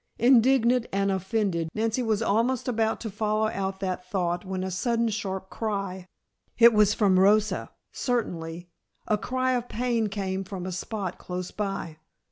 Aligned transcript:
Indignant 0.17 0.87
and 0.91 1.11
offended, 1.11 1.69
Nancy 1.75 2.01
was 2.01 2.23
almost 2.23 2.67
about 2.67 2.99
to 3.01 3.09
follow 3.11 3.49
out 3.49 3.79
that 3.81 4.03
thought 4.09 4.43
when 4.43 4.63
a 4.63 4.71
sudden 4.71 5.09
sharp 5.09 5.51
cry 5.51 6.07
it 6.57 6.73
was 6.73 6.95
from 6.95 7.19
Rosa 7.19 7.69
certainly 7.91 8.67
a 9.07 9.19
cry 9.19 9.51
of 9.53 9.69
pain 9.69 10.09
came 10.09 10.43
from 10.43 10.65
a 10.65 10.71
spot 10.71 11.19
close 11.19 11.51
by. 11.51 11.97